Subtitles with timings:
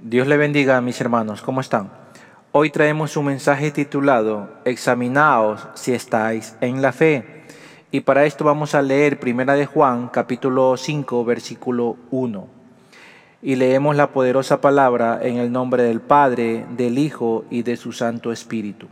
[0.00, 1.90] Dios le bendiga mis hermanos, ¿cómo están?
[2.52, 7.42] Hoy traemos un mensaje titulado Examinaos si estáis en la fe.
[7.90, 12.46] Y para esto vamos a leer Primera de Juan, capítulo 5, versículo 1.
[13.42, 17.90] Y leemos la poderosa palabra en el nombre del Padre, del Hijo y de su
[17.90, 18.86] Santo Espíritu.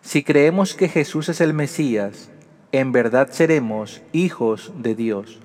[0.00, 2.30] Si creemos que Jesús es el Mesías,
[2.70, 5.40] en verdad seremos hijos de Dios.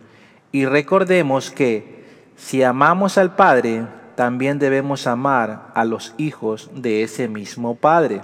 [0.52, 7.28] Y recordemos que si amamos al Padre, también debemos amar a los hijos de ese
[7.28, 8.22] mismo Padre.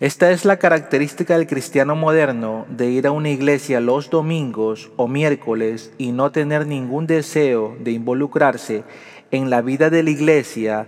[0.00, 5.08] Esta es la característica del cristiano moderno de ir a una iglesia los domingos o
[5.08, 8.82] miércoles y no tener ningún deseo de involucrarse
[9.30, 10.86] en la vida de la iglesia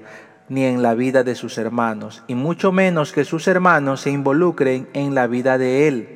[0.48, 4.88] ni en la vida de sus hermanos, y mucho menos que sus hermanos se involucren
[4.92, 6.08] en la vida de él.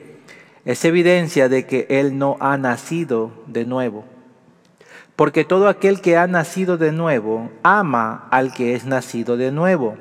[0.64, 4.04] Es evidencia de que él no ha nacido de nuevo.
[5.16, 9.96] Porque todo aquel que ha nacido de nuevo ama al que es nacido de nuevo.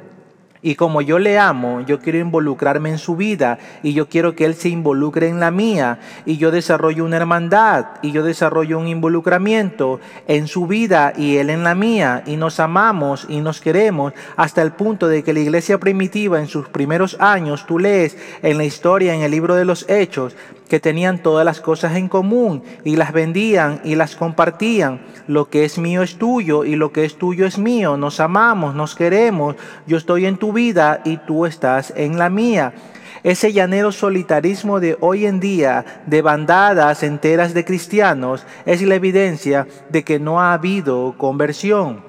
[0.66, 4.46] Y como yo le amo, yo quiero involucrarme en su vida y yo quiero que
[4.46, 8.88] Él se involucre en la mía y yo desarrollo una hermandad y yo desarrollo un
[8.88, 14.13] involucramiento en su vida y Él en la mía y nos amamos y nos queremos
[14.38, 18.57] hasta el punto de que la iglesia primitiva en sus primeros años, tú lees en
[18.57, 20.35] la historia, en el libro de los hechos,
[20.68, 25.02] que tenían todas las cosas en común y las vendían y las compartían.
[25.27, 27.98] Lo que es mío es tuyo y lo que es tuyo es mío.
[27.98, 29.55] Nos amamos, nos queremos.
[29.88, 32.73] Yo estoy en tu vida y tú estás en la mía.
[33.21, 39.67] Ese llanero solitarismo de hoy en día, de bandadas enteras de cristianos, es la evidencia
[39.89, 42.03] de que no ha habido conversión.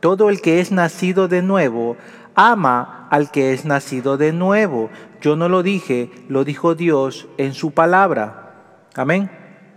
[0.00, 1.98] Todo el que es nacido de nuevo
[2.34, 4.90] ama al que es nacido de nuevo.
[5.20, 8.86] Yo no lo dije, lo dijo Dios en su palabra.
[8.94, 9.39] Amén.